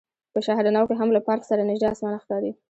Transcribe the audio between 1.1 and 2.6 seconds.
له پارک سره نژدې اسمان ښکاري.